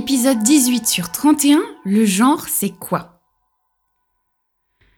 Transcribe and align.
Épisode 0.00 0.42
18 0.42 0.86
sur 0.86 1.12
31, 1.12 1.60
le 1.84 2.06
genre 2.06 2.48
c'est 2.48 2.70
quoi? 2.70 3.20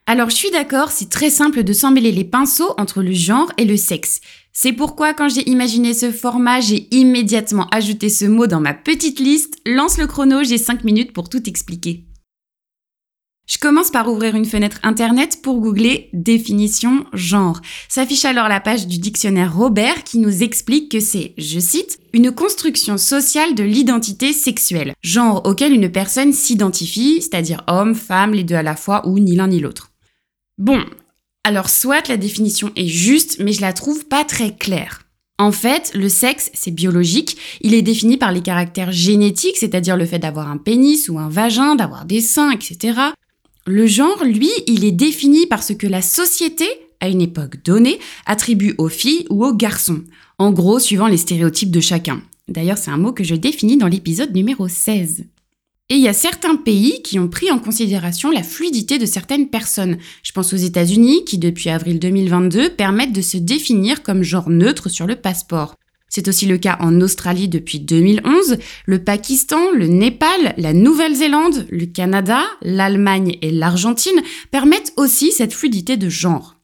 Alors 0.07 0.31
je 0.31 0.37
suis 0.37 0.53
d'accord, 0.53 0.93
c'est 0.93 1.09
très 1.09 1.29
simple 1.29 1.65
de 1.65 1.73
s'emmêler 1.73 2.13
les 2.13 2.23
pinceaux 2.23 2.73
entre 2.79 3.03
le 3.03 3.11
genre 3.11 3.51
et 3.59 3.65
le 3.65 3.77
sexe. 3.77 4.21
C'est 4.53 4.73
pourquoi 4.73 5.13
quand 5.13 5.29
j'ai 5.29 5.51
imaginé 5.51 5.93
ce 5.93 6.13
format, 6.13 6.61
j'ai 6.61 6.87
immédiatement 6.95 7.67
ajouté 7.73 8.09
ce 8.09 8.27
mot 8.27 8.47
dans 8.47 8.61
ma 8.61 8.75
petite 8.75 9.19
liste. 9.19 9.57
Lance 9.67 9.99
le 9.99 10.07
chrono, 10.07 10.45
j'ai 10.45 10.57
5 10.57 10.85
minutes 10.85 11.13
pour 11.13 11.29
tout 11.29 11.49
expliquer. 11.49 12.05
Je 13.47 13.59
commence 13.59 13.91
par 13.91 14.09
ouvrir 14.09 14.37
une 14.37 14.45
fenêtre 14.45 14.79
internet 14.85 15.41
pour 15.43 15.61
googler 15.61 16.09
définition 16.13 17.05
genre. 17.13 17.61
S'affiche 17.89 18.25
alors 18.25 18.49
la 18.49 18.61
page 18.61 18.87
du 18.87 18.99
dictionnaire 18.99 19.55
Robert 19.55 20.05
qui 20.05 20.19
nous 20.19 20.43
explique 20.43 20.91
que 20.93 21.01
c'est, 21.01 21.35
je 21.37 21.59
cite, 21.59 21.99
une 22.13 22.31
construction 22.31 22.99
sociale 22.99 23.55
de 23.55 23.65
l'identité 23.65 24.33
sexuelle, 24.33 24.95
genre 25.03 25.43
auquel 25.45 25.73
une 25.73 25.91
personne 25.91 26.33
s'identifie, 26.33 27.21
c'est-à-dire 27.21 27.65
homme, 27.67 27.97
femme, 27.97 28.33
les 28.33 28.45
deux 28.45 28.55
à 28.55 28.63
la 28.63 28.77
fois 28.77 29.07
ou 29.09 29.19
ni 29.19 29.35
l'un 29.35 29.49
ni 29.49 29.59
l'autre. 29.59 29.91
Bon, 30.57 30.81
alors 31.43 31.69
soit 31.69 32.09
la 32.09 32.17
définition 32.17 32.71
est 32.77 32.87
juste, 32.87 33.41
mais 33.41 33.53
je 33.53 33.61
la 33.61 33.73
trouve 33.73 34.07
pas 34.07 34.25
très 34.25 34.55
claire. 34.55 35.03
En 35.39 35.51
fait, 35.51 35.91
le 35.95 36.09
sexe, 36.09 36.51
c'est 36.55 36.71
biologique. 36.71 37.37
Il 37.63 37.75
est 37.75 37.83
défini 37.83 38.17
par 38.17 38.31
les 38.31 38.43
caractères 38.43 38.93
génétiques, 38.93 39.57
c'est-à-dire 39.57 39.97
le 39.97 40.07
fait 40.07 40.21
d'avoir 40.21 40.49
un 40.49 40.59
pénis 40.59 41.09
ou 41.09 41.19
un 41.19 41.29
vagin, 41.29 41.75
d'avoir 41.75 42.05
des 42.05 42.21
seins, 42.21 42.53
etc. 42.53 42.93
Le 43.65 43.87
genre, 43.87 44.25
lui, 44.25 44.51
il 44.67 44.85
est 44.85 44.93
défini 44.93 45.47
par 45.47 45.63
ce 45.63 45.73
que 45.73 45.87
la 45.87 46.03
société, 46.03 46.67
à 46.99 47.09
une 47.09 47.21
époque 47.21 47.63
donnée, 47.65 48.01
attribue 48.27 48.75
aux 48.79 48.89
filles 48.89 49.25
ou 49.31 49.45
aux 49.45 49.55
garçons, 49.55 50.03
en 50.39 50.51
gros 50.51 50.81
suivant 50.81 51.07
les 51.07 51.17
stéréotypes 51.17 51.71
de 51.71 51.81
chacun. 51.81 52.23
D'ailleurs, 52.49 52.79
c'est 52.79 52.91
un 52.91 52.97
mot 52.97 53.13
que 53.13 53.23
je 53.23 53.37
définis 53.37 53.77
dans 53.77 53.87
l'épisode 53.87 54.35
numéro 54.35 54.67
16. 54.67 55.27
Et 55.91 55.95
il 55.95 56.01
y 56.01 56.09
a 56.09 56.13
certains 56.13 56.57
pays 56.57 57.03
qui 57.03 57.21
ont 57.21 57.29
pris 57.29 57.53
en 57.53 57.59
considération 57.59 58.31
la 58.31 58.43
fluidité 58.43 58.99
de 58.99 59.07
certaines 59.07 59.49
personnes. 59.49 59.99
Je 60.23 60.33
pense 60.33 60.53
aux 60.53 60.57
États-Unis 60.57 61.25
qui, 61.25 61.39
depuis 61.39 61.71
avril 61.71 62.01
2022, 62.01 62.71
permettent 62.71 63.13
de 63.13 63.21
se 63.21 63.37
définir 63.37 64.03
comme 64.03 64.23
genre 64.23 64.51
neutre 64.51 64.89
sur 64.89 65.07
le 65.07 65.17
passeport. 65.17 65.77
C'est 66.15 66.29
aussi 66.29 66.45
le 66.45 66.59
cas 66.59 66.77
en 66.81 67.01
Australie 67.01 67.49
depuis 67.49 67.81
2011, 67.81 68.59
le 68.85 69.03
Pakistan, 69.03 69.71
le 69.75 69.87
Népal, 69.87 70.53
la 70.59 70.75
Nouvelle-Zélande, 70.75 71.67
le 71.71 71.87
Canada, 71.87 72.43
l'Allemagne 72.61 73.39
et 73.41 73.51
l'Argentine 73.51 74.21
permettent 74.51 74.93
aussi 74.99 75.33
cette 75.33 75.55
fluidité 75.55 75.97
de 75.97 76.11
genre. 76.11 76.57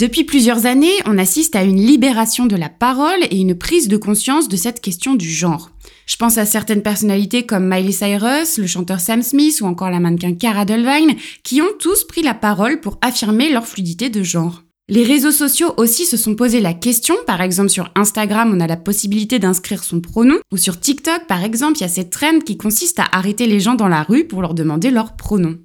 Depuis 0.00 0.24
plusieurs 0.24 0.66
années, 0.66 0.90
on 1.06 1.18
assiste 1.18 1.54
à 1.54 1.62
une 1.62 1.80
libération 1.80 2.46
de 2.46 2.56
la 2.56 2.68
parole 2.68 3.22
et 3.30 3.36
une 3.36 3.54
prise 3.54 3.86
de 3.86 3.96
conscience 3.96 4.48
de 4.48 4.56
cette 4.56 4.80
question 4.80 5.14
du 5.14 5.30
genre. 5.30 5.70
Je 6.06 6.16
pense 6.16 6.36
à 6.36 6.44
certaines 6.44 6.82
personnalités 6.82 7.46
comme 7.46 7.72
Miley 7.72 7.92
Cyrus, 7.92 8.58
le 8.58 8.66
chanteur 8.66 8.98
Sam 8.98 9.22
Smith 9.22 9.60
ou 9.60 9.66
encore 9.66 9.90
la 9.90 10.00
mannequin 10.00 10.34
Cara 10.34 10.64
Delevingne, 10.64 11.14
qui 11.44 11.62
ont 11.62 11.76
tous 11.78 12.02
pris 12.08 12.22
la 12.22 12.34
parole 12.34 12.80
pour 12.80 12.98
affirmer 13.02 13.52
leur 13.52 13.68
fluidité 13.68 14.08
de 14.08 14.24
genre. 14.24 14.64
Les 14.90 15.04
réseaux 15.04 15.30
sociaux 15.30 15.72
aussi 15.76 16.04
se 16.04 16.16
sont 16.16 16.34
posé 16.34 16.60
la 16.60 16.74
question. 16.74 17.14
Par 17.24 17.40
exemple, 17.42 17.68
sur 17.68 17.92
Instagram, 17.94 18.50
on 18.52 18.58
a 18.58 18.66
la 18.66 18.76
possibilité 18.76 19.38
d'inscrire 19.38 19.84
son 19.84 20.00
pronom. 20.00 20.40
Ou 20.50 20.56
sur 20.56 20.80
TikTok, 20.80 21.28
par 21.28 21.44
exemple, 21.44 21.78
il 21.78 21.82
y 21.82 21.84
a 21.84 21.88
cette 21.88 22.10
trend 22.10 22.40
qui 22.40 22.56
consiste 22.56 22.98
à 22.98 23.06
arrêter 23.12 23.46
les 23.46 23.60
gens 23.60 23.76
dans 23.76 23.86
la 23.86 24.02
rue 24.02 24.24
pour 24.24 24.42
leur 24.42 24.52
demander 24.52 24.90
leur 24.90 25.14
pronom. 25.14 25.58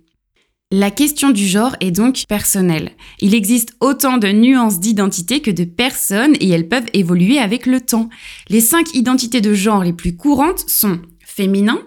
La 0.72 0.92
question 0.92 1.32
du 1.32 1.48
genre 1.48 1.76
est 1.80 1.90
donc 1.90 2.26
personnelle. 2.30 2.92
Il 3.20 3.34
existe 3.34 3.74
autant 3.80 4.20
de 4.20 4.28
nuances 4.28 4.80
d'identité 4.80 5.42
que 5.42 5.50
de 5.50 5.64
personnes 5.64 6.36
et 6.40 6.50
elles 6.50 6.70
peuvent 6.70 6.90
évoluer 6.94 7.40
avec 7.40 7.66
le 7.66 7.82
temps. 7.82 8.10
Les 8.50 8.62
cinq 8.62 8.94
identités 8.94 9.42
de 9.42 9.56
genre 9.56 9.84
les 9.84 9.94
plus 9.94 10.16
courantes 10.16 10.70
sont 10.70 11.00
féminin, 11.26 11.82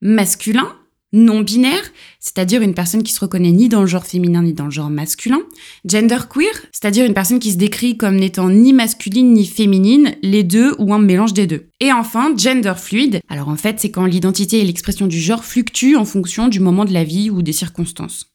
masculin, 0.00 0.74
non-binaire, 1.12 1.82
c'est-à-dire 2.20 2.62
une 2.62 2.74
personne 2.74 3.02
qui 3.02 3.12
se 3.12 3.20
reconnaît 3.20 3.50
ni 3.50 3.68
dans 3.68 3.80
le 3.80 3.86
genre 3.86 4.06
féminin 4.06 4.42
ni 4.42 4.52
dans 4.52 4.66
le 4.66 4.70
genre 4.70 4.90
masculin, 4.90 5.40
genderqueer, 5.84 6.52
c'est-à-dire 6.72 7.04
une 7.04 7.14
personne 7.14 7.40
qui 7.40 7.52
se 7.52 7.56
décrit 7.56 7.96
comme 7.96 8.16
n'étant 8.16 8.48
ni 8.48 8.72
masculine 8.72 9.32
ni 9.32 9.46
féminine, 9.46 10.14
les 10.22 10.44
deux 10.44 10.74
ou 10.78 10.94
un 10.94 10.98
mélange 10.98 11.32
des 11.32 11.46
deux. 11.46 11.66
Et 11.80 11.92
enfin, 11.92 12.34
gender 12.36 12.74
fluid. 12.76 13.20
Alors 13.28 13.48
en 13.48 13.56
fait, 13.56 13.80
c'est 13.80 13.90
quand 13.90 14.06
l'identité 14.06 14.60
et 14.60 14.64
l'expression 14.64 15.06
du 15.06 15.20
genre 15.20 15.44
fluctuent 15.44 15.96
en 15.96 16.04
fonction 16.04 16.48
du 16.48 16.60
moment 16.60 16.84
de 16.84 16.92
la 16.92 17.04
vie 17.04 17.30
ou 17.30 17.42
des 17.42 17.52
circonstances. 17.52 18.26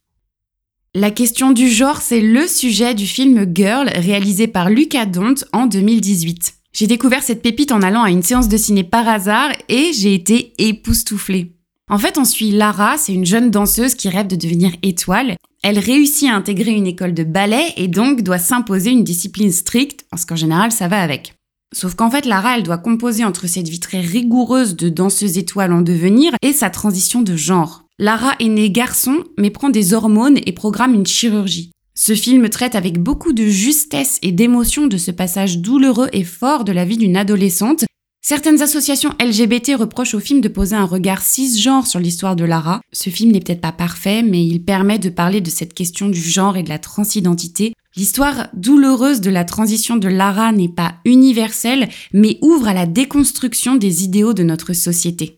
La 0.94 1.12
question 1.12 1.52
du 1.52 1.70
genre, 1.70 2.02
c'est 2.02 2.22
le 2.22 2.48
sujet 2.48 2.96
du 2.96 3.06
film 3.06 3.46
Girl 3.54 3.90
réalisé 3.90 4.48
par 4.48 4.70
Lucas 4.70 5.06
Dont 5.06 5.36
en 5.52 5.66
2018. 5.66 6.54
J'ai 6.72 6.88
découvert 6.88 7.24
cette 7.24 7.42
pépite 7.42 7.72
en 7.72 7.82
allant 7.82 8.04
à 8.04 8.12
une 8.12 8.24
séance 8.24 8.50
de 8.50 8.58
ciné 8.58 8.84
par 8.84 9.08
hasard 9.08 9.50
et 9.70 9.92
j'ai 9.94 10.14
été 10.14 10.54
époustouflée. 10.58 11.55
En 11.88 12.00
fait, 12.00 12.18
on 12.18 12.26
suit 12.26 12.50
Lara, 12.50 12.98
c'est 12.98 13.14
une 13.14 13.28
jeune 13.28 13.52
danseuse 13.52 13.94
qui 13.94 14.10
rêve 14.10 14.26
de 14.26 14.36
devenir 14.36 14.72
étoile. 14.82 15.36
Elle 15.62 15.78
réussit 15.78 16.28
à 16.28 16.36
intégrer 16.36 16.72
une 16.72 16.88
école 16.88 17.14
de 17.14 17.24
ballet 17.24 17.74
et 17.78 17.88
donc 17.88 18.24
doit 18.24 18.40
s'imposer 18.40 18.90
une 18.90 19.04
discipline 19.04 19.52
stricte, 19.52 20.06
parce 20.10 20.26
qu'en 20.26 20.36
général, 20.36 20.72
ça 20.72 20.88
va 20.88 21.00
avec. 21.00 21.36
Sauf 21.74 21.94
qu'en 21.94 22.10
fait, 22.10 22.26
Lara, 22.26 22.58
elle 22.58 22.64
doit 22.64 22.80
composer 22.80 23.24
entre 23.24 23.48
cette 23.48 23.68
vie 23.68 23.80
très 23.80 24.02
rigoureuse 24.02 24.76
de 24.76 24.90
danseuse 24.90 25.38
étoile 25.38 25.74
en 25.74 25.82
devenir 25.82 26.32
et 26.42 26.54
sa 26.54 26.72
transition 26.72 27.22
de 27.22 27.36
genre. 27.36 27.84
Lara 28.00 28.34
est 28.40 28.50
née 28.50 28.72
garçon, 28.72 29.24
mais 29.38 29.52
prend 29.52 29.70
des 29.70 29.94
hormones 29.94 30.40
et 30.46 30.54
programme 30.54 30.96
une 30.96 31.06
chirurgie. 31.06 31.72
Ce 31.94 32.16
film 32.16 32.50
traite 32.50 32.76
avec 32.76 32.98
beaucoup 32.98 33.32
de 33.32 33.46
justesse 33.46 34.18
et 34.22 34.32
d'émotion 34.32 34.88
de 34.88 34.98
ce 34.98 35.12
passage 35.12 35.60
douloureux 35.60 36.10
et 36.14 36.24
fort 36.24 36.64
de 36.64 36.72
la 36.72 36.84
vie 36.84 36.98
d'une 36.98 37.16
adolescente 37.16 37.86
Certaines 38.28 38.64
associations 38.64 39.14
LGBT 39.24 39.76
reprochent 39.78 40.16
au 40.16 40.20
film 40.20 40.42
de 40.42 40.48
poser 40.48 40.76
un 40.76 40.86
regard 40.86 41.22
cisgenre 41.22 41.86
sur 41.86 42.00
l'histoire 42.00 42.36
de 42.36 42.44
Lara. 42.44 42.82
Ce 42.92 43.12
film 43.12 43.32
n'est 43.32 43.40
peut-être 43.40 43.62
pas 43.62 43.72
parfait, 43.72 44.24
mais 44.24 44.44
il 44.44 44.64
permet 44.64 44.98
de 44.98 45.10
parler 45.10 45.42
de 45.42 45.50
cette 45.52 45.76
question 45.76 46.10
du 46.10 46.20
genre 46.20 46.58
et 46.58 46.64
de 46.64 46.70
la 46.70 46.80
transidentité. 46.80 47.76
L'histoire 47.96 48.48
douloureuse 48.56 49.22
de 49.22 49.30
la 49.30 49.46
transition 49.46 49.96
de 49.96 50.08
Lara 50.08 50.52
n'est 50.54 50.70
pas 50.70 50.96
universelle, 51.06 51.88
mais 52.14 52.40
ouvre 52.42 52.68
à 52.68 52.74
la 52.74 52.88
déconstruction 52.88 53.76
des 53.76 54.04
idéaux 54.04 54.34
de 54.34 54.42
notre 54.42 54.74
société. 54.74 55.38